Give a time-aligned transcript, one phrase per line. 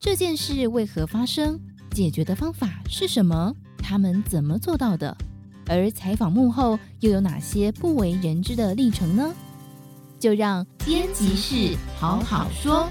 [0.00, 1.58] 这件事为何发生？
[1.90, 3.52] 解决的方法是什么？
[3.78, 5.16] 他们怎么做到的？
[5.66, 9.34] 而采访幕后又有哪些不为人知的历程呢？
[10.20, 12.88] 就让编辑室好好说。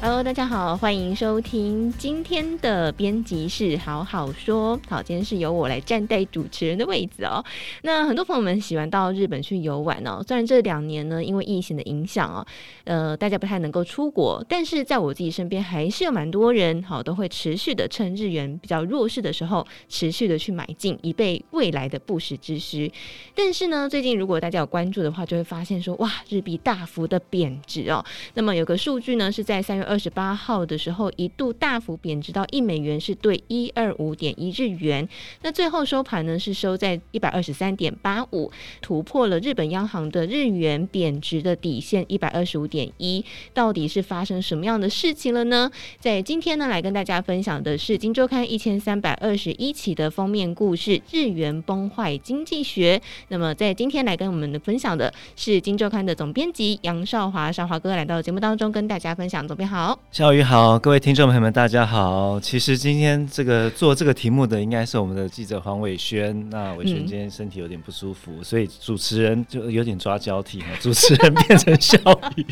[0.00, 4.78] Hello，大家好，欢迎收听今天的编辑室好好说。
[4.88, 7.44] 好，今天是由我来站在主持人的位置哦。
[7.82, 10.22] 那很多朋友们喜欢到日本去游玩哦。
[10.24, 12.46] 虽然这两年呢，因为疫情的影响哦，
[12.84, 22.90] 呃，大家不太能够出国，但是在我自己身边还是有蛮多人，好，都会持续的趁日元比较弱势的时候，持续的去买进，以备未来的不时之需。
[23.34, 28.04] 但是呢，最近如果大家有关注的话，就会发现说，哇，日币大幅的贬值哦。
[28.34, 29.87] 那么有个数据呢，是在三月。
[29.88, 35.08] 二十八号的时候，一度大幅贬值到一美元是兑一二五点一日元。
[35.42, 43.24] 那最后收盘呢，是收在一百二十三点八五，突破了日本央行的日元贬值的底线一百二十五点一。
[43.54, 45.70] 到底是发生什么样的事情了呢？
[45.98, 52.98] 在今天呢，来跟大家分享的是《金周刊》一千三百二十一期的封面故事《日元崩坏经济学》。
[53.28, 59.46] 那么在今天来跟我们的分享的是《金周刊》的总编辑杨少华，少华哥来到节目当中跟大家分享。
[59.48, 59.77] 总编好。
[59.78, 62.40] 好，小雨好，各位听众朋友们，大家好。
[62.40, 66.50] 其实今天这个做这个题目的应该是我们的记者黄伟轩。
[66.50, 71.96] 那伟轩今天身体有点不舒服，嗯、所以主持人就有点抓交替，主持人变成笑
[72.34, 72.44] 雨，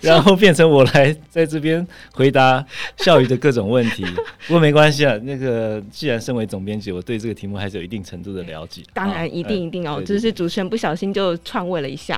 [0.00, 2.64] 然后 变成我来在这边回答
[2.96, 4.02] 笑雨的各种问题。
[4.46, 8.82] 不过没关系啊，那个既然身为总编辑，我对这个题目还是有一定程度的了解。
[8.94, 12.16] 当然，一定一定哦，只、呃、是主持人不小心就篡位了一下。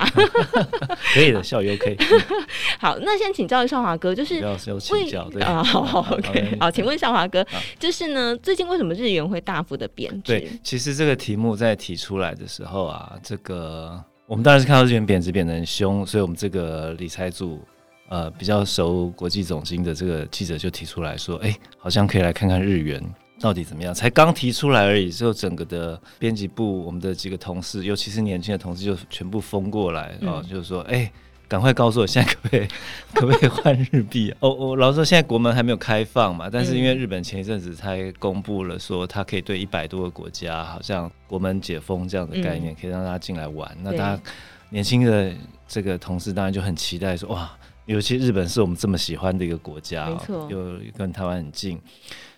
[1.12, 1.96] 可以的，笑雨 OK。
[2.78, 3.80] 好，那先请教一下。
[3.81, 7.45] 绍华哥就是为啊， 好好 OK，好，请问少华哥，
[7.78, 10.39] 就是呢，最近为什么日元会大幅的贬值？
[10.39, 17.61] 对，其实这个题目在提出来的时候啊，这个我们当然是看到日元贬值贬得很凶，所以我们这个理财组
[18.08, 23.03] 呃比较熟国际总经的这个记者就提出来说，哎，好像可以来看看日元
[23.41, 23.95] 到底怎么样。
[23.95, 31.11] 才刚提出来而已，之后整个的编辑部我们的几个同事，尤其是年轻的同事，就全部疯过来啊，就是说，哎。
[31.50, 32.68] 赶快告诉我，现在可不可以
[33.12, 34.33] 可不可以换日币？
[34.38, 43.68] 哦，我老实说，现在国门还没有开放嘛，但是因为日本前一阵子才公布了说，它可以对一百多个国家，好像国门解封这样的概念，可以让大家进来玩。
[43.78, 44.22] 嗯、那大家
[44.68, 45.34] 年轻的
[45.66, 47.50] 这个同事当然就很期待说，哇，
[47.86, 51.80] 尤其日本是我们这么喜欢的一个国家，没错，又跟台湾很近，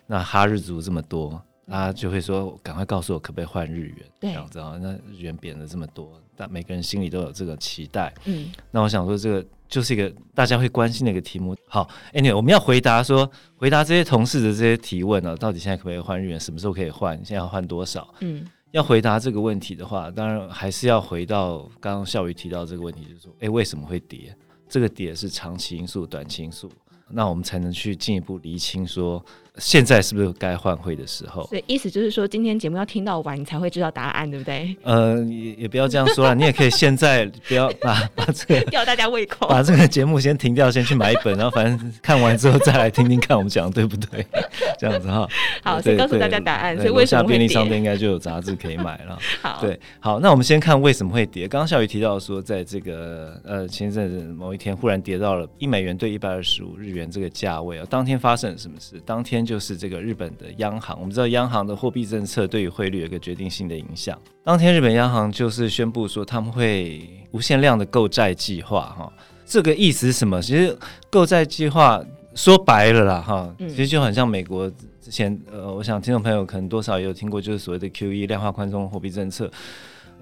[0.07, 1.39] 那哈日族这么多。
[1.65, 3.97] 他就会说：“赶快告诉我，可不可以换日元？
[4.19, 4.77] 对这样子啊？
[4.81, 8.13] 那日元贬了这么多，但每个人心里都有这个期待。
[8.25, 11.55] 嗯，那我想说，这个就是一个大家会关心的一个题目。
[11.67, 16.39] 好，Anyway，我们要回答说，回答这些同事的这些提问呢、啊，到底现在可不可以换日元？
[16.39, 17.15] 什么时候可以换？
[17.17, 18.13] 现在要换多少？
[18.19, 24.35] 嗯，要回答这个问题的话，当然还是要回到刚刚笑宇提到这个问题，就是说，哎，为什么会跌？
[24.69, 26.71] 这个跌是长期因素、短期因素，
[27.13, 29.23] 那我们才能去进一步厘清说。”
[29.59, 31.47] 现在是不是该换汇的时候？
[31.51, 34.75] 对，意思就是说，今天节目要听到完，你才会知道答案，对不对？
[34.81, 44.25] 呃，也也不要这样说了，你也可以现在不要 把把这个吊大家胃口，把这个节目先停掉，先去买一本，然后反正看完之后再来听听看我们讲的对不对？
[44.79, 45.29] 这样子哈。
[45.63, 46.75] 好，先告诉大家答案。
[46.77, 47.27] 所以为什么？
[47.27, 49.19] 便利商店应该就有杂志可以买了。
[49.43, 51.47] 好，对，好，那我们先看为什么会跌。
[51.47, 58.99] 刚刚小宇提到说，在这个呃前阵子某一天忽然跌到了一美元兑一百二十五日元这个价位啊，当天发生了什么事？
[59.05, 60.33] 当天就是这个日本。
[60.33, 64.17] 的央行，我们知道央行的货币政策对于汇率有一个决定性的影响。
[64.43, 69.13] 当天日本央行就是宣布说他们会无限量的购债计划，哈，
[69.45, 70.41] 这个意思是什么？
[70.41, 70.75] 其实
[71.11, 72.03] 购债计划
[72.33, 74.67] 说白了啦，哈，其实就很像美国
[74.99, 79.51] 之前，呃，我想听众朋友可能多少也有听过，就是所谓的 QE 量化宽松货币政策。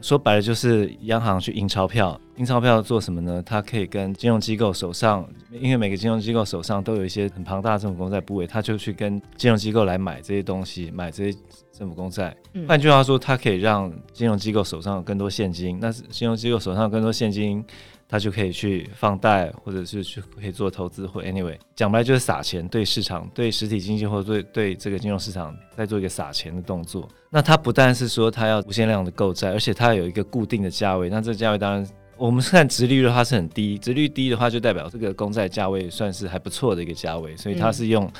[0.01, 3.41] 说白了就是央行去印钞票，印钞票做什么呢？
[3.45, 11.37] 它可以跟金融机构手上，因为每个金融机构手上都有一些很庞大的政府公债部位，他就去跟金融机构来买这些东西，买这些
[11.71, 12.35] 政府公债。
[12.67, 17.63] 换句话说，它可以让金融机构手上有更多现金，那是金融机构手上有更多现金。
[18.11, 27.07] 他就可以去放贷，或者是去可以做投资，或 anyway 讲白就是撒钱，对市场、对实体经济或者对对这个金融市场在做一个撒钱的动作。
[27.29, 31.09] 那它不但是说它要无限量的购债，而且它有一个固定的价位。
[31.09, 31.87] 那这个价位当然
[32.17, 38.11] 我们看殖利率的话是很低，殖利率低的话就代表这个公债价位算是还不错的一个价位，所以它是用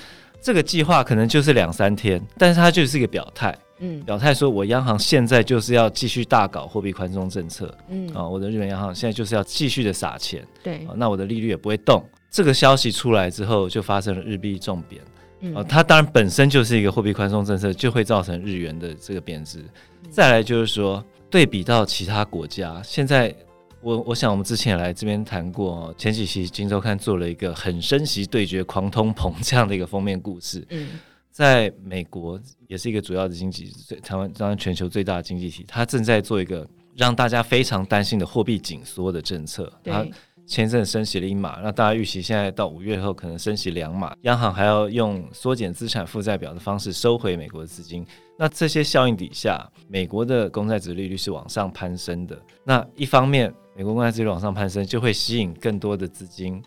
[0.42, 3.56] 这个计划可能就是两三天，但是它就是一个表态。
[3.84, 7.76] 嗯，表态说，我央行现在就是要继续大搞货币宽松政策。
[7.90, 10.46] 嗯啊，我的日本央行现在就是要继续的撒钱。
[10.62, 12.04] 对啊，那我的利率也不会动。
[12.30, 15.02] 这个消息出来之后，就发生了日币重贬。
[15.40, 19.64] 嗯啊，它当然本身就是一个货币宽松政策，就会造成日元的这个贬值。
[20.12, 23.36] 再来就是说，对比到其他国家，现在
[23.82, 30.66] 我我想我们之前也来这边谈过，前几期《金周刊》做了一个很升息对决狂通膨这样的一个封面故事。
[30.70, 30.88] 嗯，
[31.32, 33.72] 在美国也是一个主要的经济，
[34.04, 39.72] 台湾当然全球最大的经济体，它正在做一个让大家非常担心的货币紧缩的政策。
[39.84, 40.06] 它。
[40.48, 48.06] 前一阵升息了一码，那大家预期现在到五月后可能升息两码，央行还要用缩减资产负债表的方式收回美国的资金。
[48.38, 52.38] 那这些效应底下，美国的公债值利率是往上攀升的。
[52.66, 56.62] 那一方面，美国公债殖利率往上攀升，就会吸引更多的资金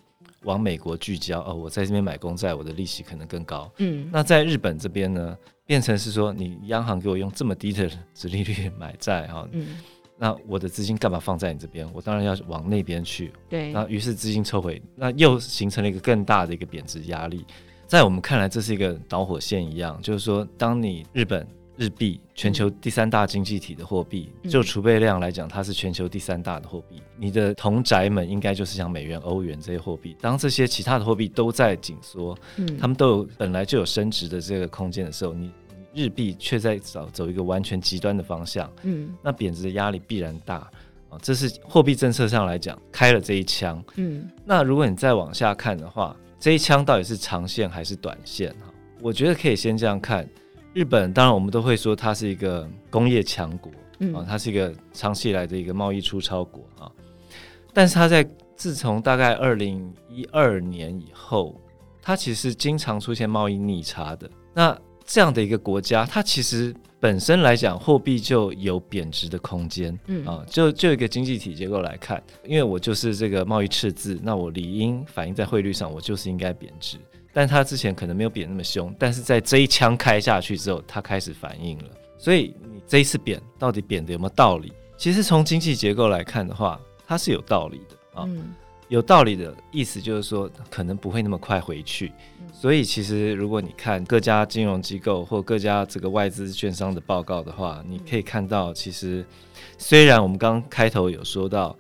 [0.45, 1.41] 往美国聚焦。
[1.43, 3.71] 哦，我在这边买公债，我的利息可能更高。
[3.79, 5.37] 嗯，那在日本这边呢，
[5.67, 9.79] 变成是说，你央行给我用这么低的殖利率买债，哈，嗯。
[10.17, 11.91] 那我的资金干嘛放在你这边？
[11.93, 13.33] 我当然要往那边去。
[13.49, 17.45] 对，那于是资金撤回，那又形成了一个更大的一个贬值压力。
[17.87, 21.45] 在我们看来，这是一个导火线一样，就是说，当你日本
[21.76, 27.03] 日币全球第三大经济体的货币，嗯、就储备量来讲，它是全球第三大的货币。
[27.17, 30.17] 你的同宅们应该就是像美元、欧元这些货币。
[30.21, 35.50] 当这些其他的货币都在紧缩，嗯，他们都有本来就有升值的这个空间的时候，你。
[35.97, 40.56] 日币却在走走一个完全极端的方向，嗯，那贬值的压力必然大
[41.09, 48.75] 啊，这是货币政策上来讲开了这一枪，嗯，那如果你再往下看的话，这一枪到底是长线还是短线哈？
[49.00, 50.29] 我觉得可以先这样看，
[50.75, 56.91] 日本当然我们都会说它是一个工业强国，嗯，啊，它是一个长期以来的一个贸易出超国啊，
[57.73, 61.59] 但是它在自从大概二零一二年以后，
[62.03, 64.76] 它其实经常出现贸易逆差的，那。
[65.06, 69.94] 这样的一个国家，它其实本身来讲，货币就有贬值的空间。
[70.06, 76.97] 嗯啊，就就一个经济体结构来看，因为我就是这个贸易赤字，那我理应反映在汇率上，我就是应该贬值。
[77.34, 81.84] 但他之前可能没有贬那么凶，但是在这一枪开下去之后，他开始反应了。
[82.16, 84.72] 所以你这一次贬，到底贬的有没有道理？
[84.96, 88.25] 其实从经济结构来看的话，它是有道理的啊。
[88.26, 88.54] 嗯
[88.88, 92.12] 有道理的意思就是说，可能不会那么快回去。
[92.52, 99.25] 所以，其实如果你看各家金融机构或各家这个外资券商的报告的话，你可以看到，其实
[99.78, 101.75] 虽然我们刚开头有说到，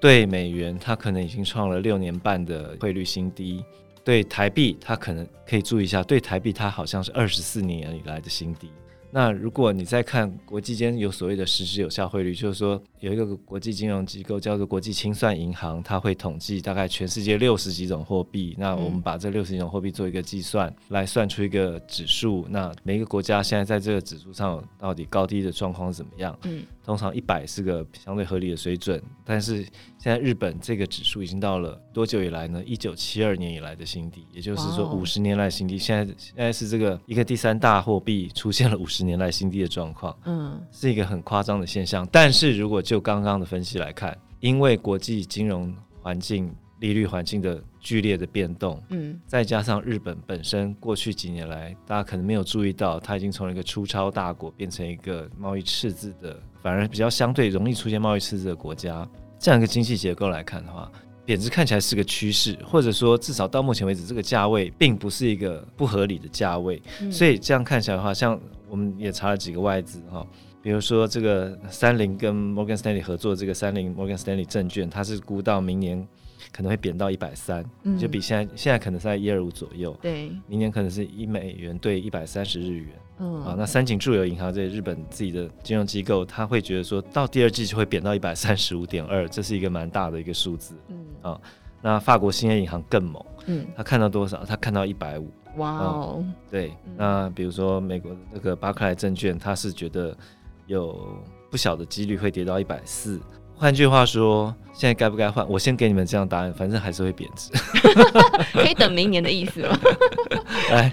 [0.00, 3.64] 对美元它可能已经创了六年半的汇率新低，
[4.08, 8.70] 对台币它可能可以注意一下，对台币它好像是二十四年以来的新低。
[9.10, 18.54] 那如果你再看国际间有所谓的实质有效汇率，就是说有一个国际金融机构叫做国际清算银行，它会统计大概全世界六十几种货币。
[18.58, 22.46] 那我们把这六十几种货币做一个计算，来算出一个指数。
[22.48, 26.38] 那每一个国家现在在这个指数上到底高低的状况怎么样？
[26.44, 29.62] 嗯，通常一百是个相对合理的水准，但是
[29.98, 32.62] 现在日本这个指数已经到了多久以来呢？
[32.66, 35.78] 一九七二年以来的新低，也就是说五十年来新低。
[35.78, 38.98] 现在现在是这个一个第三大货币出现了五十。
[38.98, 42.04] 十年来新低的状况，嗯，是一个很夸张的现象。
[42.10, 59.08] 但是如果就刚刚的分析来看，因为国际金融环境、利率环境的剧烈的变动，嗯，再加上日本本身过去几年来，大家可能没有注意到，它已经从一个出超大国变成一个贸易赤字的，反而比较相对容易出现贸易赤字的国家。
[59.38, 60.90] 这样一个经济结构来看的话，
[61.24, 66.82] 贬值看起来是个趋势，或者说至少到目前为止，这个价位并不是一个不合理的价位。
[67.00, 70.26] 嗯、所以这样看起来的话，像我们也查了几个外资哈，
[70.62, 76.06] 比如说这个三菱跟摩根士丹利合作，这个三菱摩根士丹利证券，它是估到明年
[76.52, 77.64] 可能会贬到一百三，
[77.98, 79.96] 就比现在现在可能是在一二五左右。
[80.00, 82.88] 对，明年可能是一美元兑一百三十日元。
[83.20, 90.76] 嗯，啊，那三井住友银行这日本自己的金融机构，他会觉得说到第二季就会贬到一百三十五点二，这是一个蛮大的一个数字。
[90.88, 91.40] 嗯，啊，
[91.82, 94.44] 那法国兴业银行更猛，嗯，他看到多少？
[94.44, 95.28] 他看到一百五。
[95.56, 100.16] 哇哦，对，那比如说美国的那个巴克莱证券，他是觉得
[100.66, 101.20] 有
[101.50, 103.20] 不小的几率会跌到一百四。
[103.58, 105.46] 换句话说，现在该不该换？
[105.48, 107.50] 我先给你们这样答案，反正还是会贬值。
[108.54, 109.78] 可以等明年的意思吗？
[110.70, 110.92] 哎，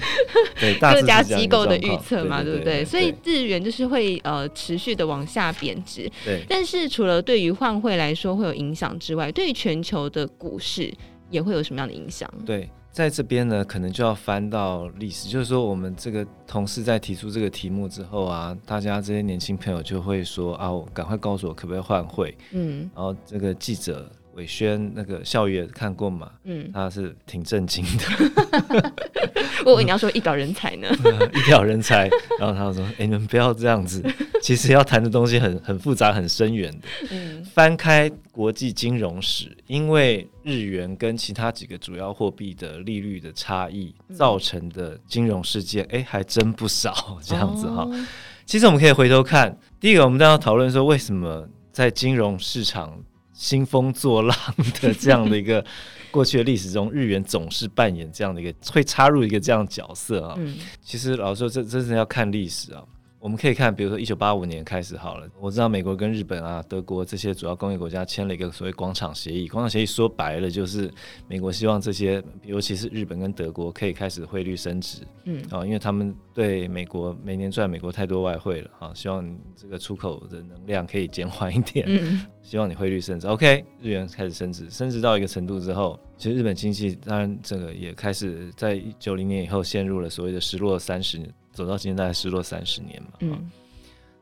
[0.60, 2.84] 对，各家机构的预测嘛，对不对？
[2.84, 6.12] 所以日元就是会呃持续的往下贬值。
[6.24, 6.44] 对。
[6.50, 10.92] 但是除了对于换汇来说会有影响之外，对于全球的股市
[11.30, 12.28] 也会有什么样的影响？
[12.46, 12.68] 对。
[12.96, 24.10] 在这边呢，可能就要翻到历史，就是说，我们这个同事在提出这个题目之后啊，大家这些年轻朋友就会说啊，赶快告诉我可不可以换汇，嗯，然后这个记者。
[24.36, 26.32] 伟轩那个校园看过嘛？
[26.44, 28.94] 嗯，他是挺震惊的。
[29.66, 30.88] 我以为你要说一表人才呢，
[31.34, 32.10] 一表人才。
[32.40, 34.04] 然后他说：“哎、欸，你们不要这样子，
[34.44, 36.88] 其实要谈的东西很很复杂、很深远的。
[37.12, 47.18] 嗯，翻开国际金融史，因为日元跟其他几个主要货币的利率的差异造成的金融事件，哎、欸，还真不少。
[47.24, 48.06] 这样子哈，哦、
[48.46, 53.00] 其实我们可以回头看，第一个，我们当然讨论说，为什么在金融市场。
[53.36, 54.36] 兴风作浪
[54.82, 55.64] 的这样的一个
[56.10, 60.36] 过去的历史中，日元总是扮演这样的一个会插入一个这样的角色啊。
[60.38, 62.82] 嗯，其实老实说，这真是要看历史啊。
[63.26, 69.48] 我们可以看，比如说一九八五年开始好了，我知道美国跟日本啊、德国这些主要工业国家签了一个所谓广场协议。
[69.48, 70.94] 广场协议说白了就是
[71.28, 83.26] 美国希望这些，尤其是日本跟德国可以开始汇率升值，嗯，啊，因为他们对美国每年赚美国太多外汇了啊，希望你这个出口的能量可以减缓一点，嗯， 希望你汇率升值。
[83.26, 91.28] OK，日元开始升值，升值到一个程度之后，其实日本经济当然这个也开始在九零年以后陷入了所谓的失落三十年。
[91.56, 93.50] 走到今天大概失落三十年嘛，嗯，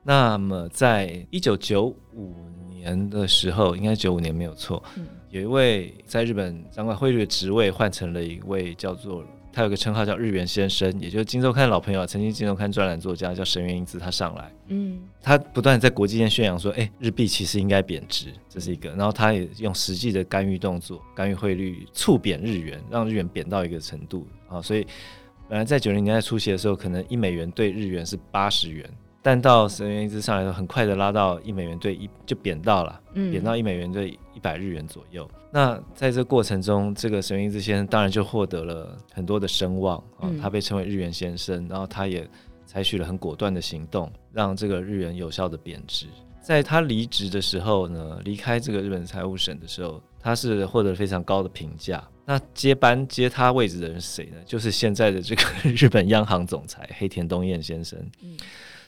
[0.04, 2.36] 那么在一九九五
[2.70, 24.86] 年的时候，应该九五年没有错，嗯，有一位在日本掌管汇率的职位换成了一位叫做他有个称号叫日元先生，也就是《金周刊》老朋友，曾经《金周刊》专栏作家叫神原英子，他上来，嗯，他不断在国际间宣扬说，哎、欸，日币其实应该贬值，这是一个，然后他也用实际的干预动作，干预汇率，促贬日元，让日元贬到一个程度啊，所以。
[25.50, 28.90] 本来在九零年代初期的时候，可能一美元兑日元是八十元，
[29.22, 35.30] 但到神原英姿上来说，很快的拉到一美元兑一就贬到了，贬到一美元兑一百日元左右。
[35.52, 42.28] 那在这个过程中，这个神原英姿先生当然就获得了很多的声望啊，他被称为日元先生，然后他也
[42.66, 46.08] 采取了很果断的行动，让这个日元有效的贬值。
[46.42, 52.04] 在他离职的时候呢，离开这个日本财务省的时候，他是获得非常高的评价。
[52.26, 54.38] 那接班接他位置的人是谁呢？
[54.46, 58.00] 就是现在的这个 日本央行总裁黑田东彦先生。
[58.22, 58.38] 嗯，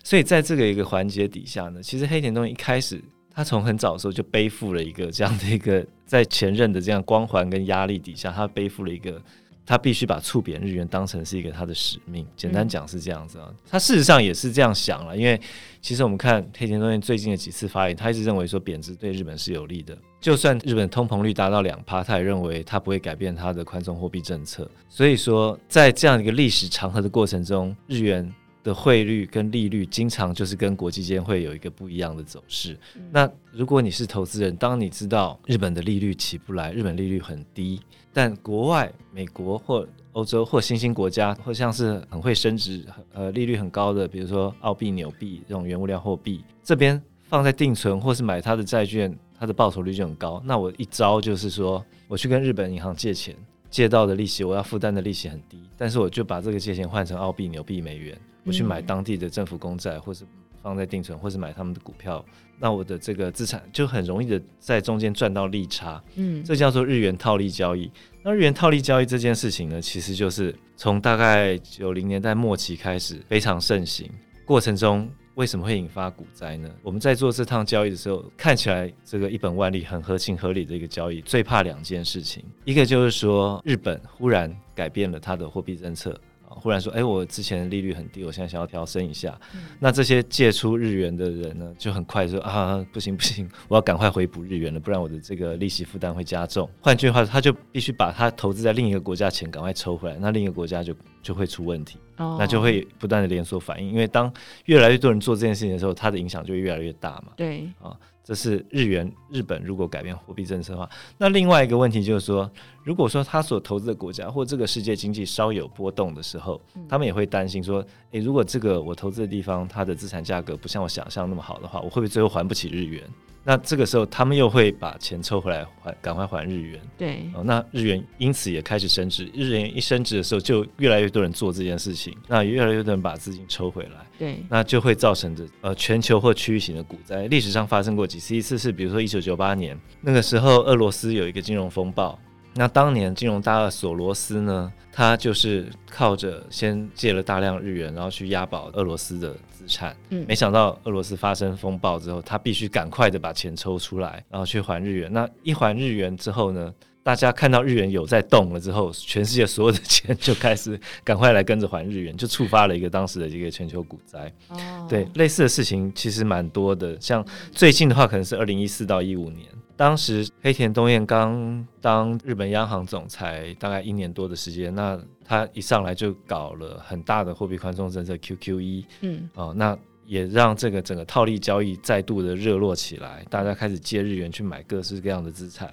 [0.04, 9.22] 所以在这个一个环节底下呢，其实黑田东彦一开始他从很早的时候就背负了一个这样的一个在前任的这样光环跟压力底下，他背负了一个。
[9.66, 12.26] 他必须把促贬日元当成是一个他的使命。
[12.36, 15.18] 简单讲是这样子啊，他事实上也是这样想了。
[15.18, 15.40] 因为
[15.82, 19.98] 其实我们看黑田东彦最近的几次发言，他一直认为说贬值对日本是有利的。
[20.22, 24.70] 就算日本通膨率达到两趴，他也认为他不会改变他的宽松货币政策。
[24.90, 28.34] 所以说，在这样一个历史长河的过程中，日元
[28.66, 32.76] 的汇率跟利率经常就是跟国际间会有一个不一样的走势。
[33.12, 37.80] 那如果你是投资人，当你知道日本的利率起不来，日本利率很低。
[38.12, 50.42] 但国外，美国或欧洲或新兴国家，或像是很会升值、呃利率很高的，比如说澳币、纽币这种原物料货币，这边放在定存或是买它的债券，它的报酬率就很高。
[50.44, 53.36] 那我一招就是说，我去跟日本银行借钱，
[53.70, 60.26] 借到的利息我要负担的利息很低，但是我就把这个借钱换成澳币、纽币、美元，我去买当地的政府公债，或是
[60.62, 62.24] 放在定存，或是买他们的股票。
[62.58, 67.92] 那我的这个资产就很容易的在中间赚到利差，嗯，这叫做日元套利交易。
[68.24, 74.10] 那日元套利交易这件事情呢，其实就是从大概九零年代末期开始非常盛行。
[74.46, 76.70] 过程中为什么会引发股灾呢？
[76.82, 86.20] 我们在做这趟交易的时候，看起来这个一本万利、很合情合理的一个交易，最怕两件事情，一个就是说日本忽然改变了它的货币政策。
[86.56, 89.38] 忽然说：“哎，我之前的利率很低，我现在想要调升一下。
[89.54, 103.90] 嗯”那这些借出日元的人呢，就很快说：“啊，不行不行，我要赶快回补日元了，不然我的这个利息负担会加重。”换句话说，他就必须把他投资在另一个国家钱赶快抽回来，那另一个国家就就会出问题，哦、那就会不断的连锁反应。
[103.90, 104.32] 因为当
[104.66, 107.34] 越来越多人做这件事情的时候，它的影响就会越来越大嘛。
[107.36, 107.96] 对，啊。
[108.26, 112.50] 这是日元，日本如果改变货币政策的话，那另外一个问题就是说，
[112.84, 123.04] 如果说他所投资的国家或这个世界经济稍有波动的时候，他们也会担心说，诶，如果这个我投资的地方它的资产价格不像我想象那么好的话，我会不会最后还不起日元？
[123.48, 126.82] 那这个时候，他们又会把钱抽回来还，赶快还日元。
[126.98, 129.30] 对，哦，那日元因此也开始升值。
[129.36, 134.06] 日元一升值的时候，就越来越多人做这件事情，那越来越多人把资金抽回来。
[134.18, 137.28] 对，那就会造成的呃全球或区域型的股灾。
[137.28, 142.20] 历史上发生过几次，一次是比如说一九九八年那个时候，俄罗斯有一个金融风暴。
[142.58, 149.94] 那当年金融大鳄索罗斯呢，他就是靠着先借了大量日元，然后去押宝俄罗斯的资产。
[150.10, 155.12] 嗯，没想到俄罗斯发生风暴之后，他必须赶快的把钱抽出来，然后去还日元。
[155.12, 164.32] 那一还日元之后呢，大家看到日元有在动了之后，全世界所有的钱 就开始赶快来跟着还日元，就触发了一个当时的一个全球股灾。
[164.48, 169.46] 哦，对，类似的事情其实蛮多的，像最近的话，可能是二零一四到一五年。
[169.78, 185.70] 当时黑田东彦刚当日本央行总裁，大概一年多的时间，那他一上来就搞了很大的货币宽松政策 QQE，嗯，哦，那也让这个整个套利交易再度的热络起来，大家开始借日元去买各式各样的资产。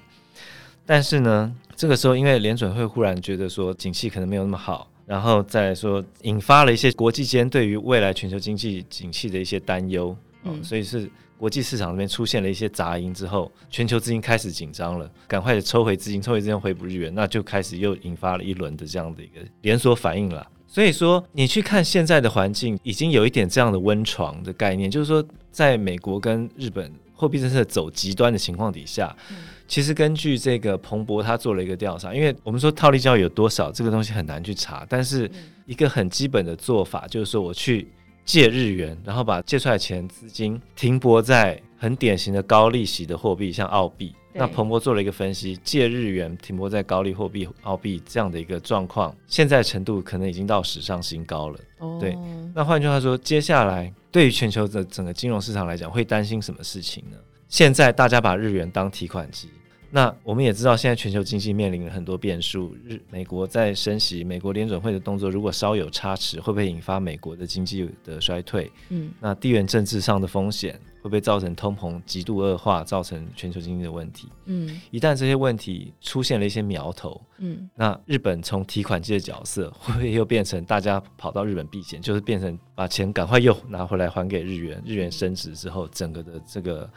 [0.85, 11.09] 但是呢，这个时候因为联准会忽然觉得说景气可能没有那么好，然后再说引发了一些国际间对于未来全球经济景气的一些担忧，嗯，所以是。
[11.43, 20.47] 国际市场那边出现了一些杂音之后，全球资金开始紧张了，赶快的抽回资金，抽回资金回补日元，那就开始又引发了一轮的这样的一个连锁反应了。
[20.69, 35.29] 所以说，你去看现在的环境，已经有一点这样的温床的概念，就是说，在美国跟日本货币政策走极端的情况底下，嗯、其实根据这个彭博他做了一个调查，因为我们说套利交易有多少，这个东西很难去查，但是
[35.67, 37.89] 一个很基本的做法就是说，我去
[38.25, 44.15] 借日元，然后把借出来的钱资金停泊在很典型的高利息的货币，像澳币。
[44.35, 51.61] 那彭博做了一个分析，借日元停泊在高利货币澳币这样的一个状况，现在程度可能已经到史上新高了。
[51.81, 52.01] Oh.
[52.01, 52.17] 对，
[52.55, 57.19] 那换句话说，接下来对于全球的整个金融市场来讲，会担心什么事情呢？
[57.49, 59.51] 现在大家把日元当提款机。
[59.95, 62.75] 那我们也知道，现在全球经济面临了很多变数。
[62.83, 68.73] 日美国在升息，美国联准会的动作如果稍有差池，会不会引发美国的经济的衰退？
[68.89, 74.31] 嗯，那地缘政治上的风险会不会造成通膨极度恶化，造成全球经济的问题？
[74.47, 84.83] 嗯，一旦这些问题出现了一些苗头，嗯，那日本从提款机的角色会不会又变成大家跑到日本避险，就是变成把钱赶快又拿回来还给日元？
[84.87, 86.91] 日元升值之后，整个的这个。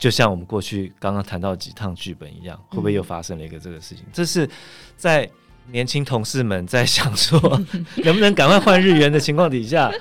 [0.00, 4.04] 就像我们过去刚刚谈到几趟剧本一样，会不会又发生了一个这个事情？
[4.12, 4.48] 这是
[4.96, 5.30] 在
[5.70, 7.38] 年轻同事们在想说
[8.02, 9.92] 能不能赶快换日元的情况底下。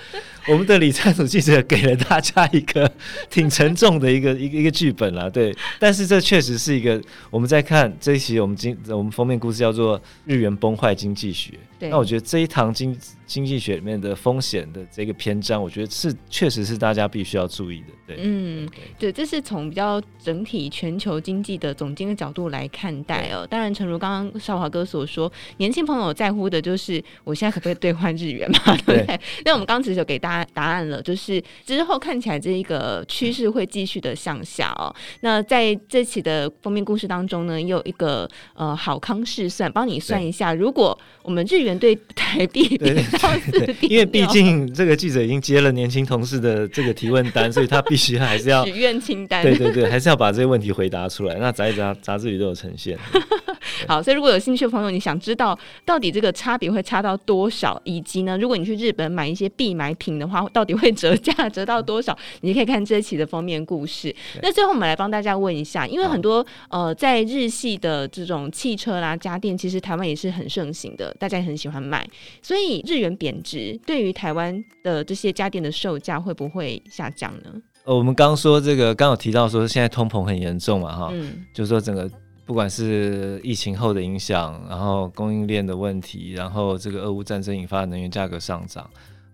[0.47, 2.91] 我们的理财组记者给了大家一个
[3.29, 5.55] 挺沉重的一个一个一个剧本了，对。
[5.79, 11.51] 但是这确实是一个我们在看这一期我们经我们封面故事叫做《日元崩坏经济学》。
[11.79, 11.89] 对。
[11.89, 17.87] 那我觉得这一堂经经济学里面的风险的这个篇章，我觉得是确实是大家必须要注意的。
[18.07, 18.17] 对。
[18.19, 18.67] 嗯，
[18.97, 23.45] 对，这是从比较整体全球经济的总经的角度来看待哦。
[23.47, 28.75] 当然，诚如刚刚少华哥所说，年轻朋友在乎的就是我现在可不可以兑换日元嘛？
[28.85, 29.19] 对不对？
[29.45, 30.39] 那我们刚刚其实有给大家。
[30.53, 34.93] 答案了，就是之后看起来这一个趋势会继续的向下哦。
[35.21, 51.35] 那在这期的封面故事当中呢，也有一个呃好康试算，帮你算一下，如果我们日元对台币跌到四，因为毕竟这个记者已经接了年轻同事的这个提问单，所以他必须还是要 许愿清单，对对对，还是要把这些问题回答出来。
[51.35, 52.97] 那杂志杂杂志里都有呈现。
[53.87, 62.17] 好，所以如果有兴趣的朋友，你想知道到底这个差别会差到多少，以及呢，如果你去日本买一些必买品的话，到底会折价折到多少？
[62.41, 64.13] 你可以看这一期的封面故事。
[64.41, 72.05] 那最后我们来帮大家问一下，因为很多呃在日系的这种汽车啦、家电，其实台湾也是很盛行的，大家也很喜欢买。
[72.41, 77.53] 所以日元贬值对于台湾的这些家电的售价会不会下降呢？
[77.85, 82.09] 呃，我们刚说这个，刚有提到说现在通膨很严重嘛，哈，嗯，就是说整个。
[82.45, 88.89] 不管是疫情后的影响，然后供应链的问题，然后这个俄乌战争引发的能源价格上涨，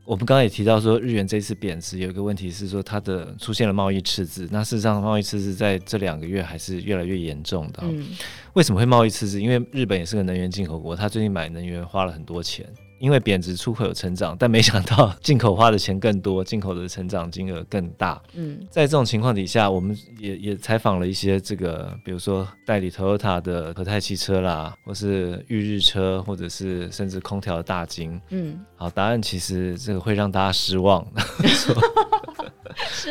[0.06, 4.48] 我们刚刚也提到说，日元这次贬值有一个问题是说它的出现了贸易赤字。
[4.52, 7.80] 那事实上，贸易赤字在这两个月还是越来越严重的。
[7.82, 8.06] 嗯，
[8.54, 9.41] 为什么会贸易赤字？
[9.41, 12.65] 因为日本也是个能源进口国，它最近买能源花了很多钱。
[12.99, 18.21] 因为贬值，出口有成长，但没想到进口花的钱更多，进口的成长金额更大。
[18.34, 28.19] 嗯，在这种情况底下，我们也也采访了一些这个，比如说代理 Toyota 的和泰汽车啦，或是裕日车，或者是甚至空调的大金。
[28.29, 31.05] 嗯，好，答案其实这个会让大家失望。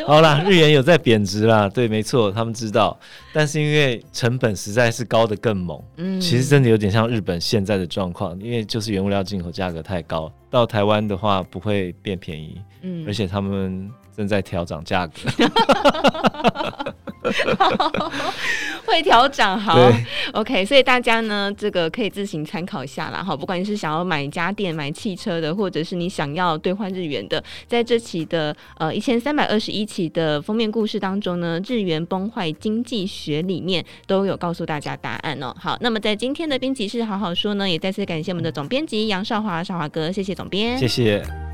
[0.03, 2.97] 好啦，日元有在贬值啦，对，没错，他们知道，
[3.31, 15.13] 但是因为成本实在是高得更猛，嗯，其实真的有点像日本现在的状况，因为就是原物料进口价格太高，到台湾的话不会变便宜，嗯，而且他们正在调涨价格。
[18.85, 19.75] 会调涨，好
[20.33, 35.53] ，OK，所以大家呢，这个可以自行参考一下啦，好，不管你是想要买家电、买汽车的，或者是你想要兑换日元的，在这期的呃一千三百二十一期的封面故事当中呢，日元崩坏经济学里面都有告诉大家答案哦。
[35.59, 41.44] 好，那么在今天的编辑室好好说呢，也再次感谢我们的总编辑杨少华，少华哥，谢谢总编，谢谢。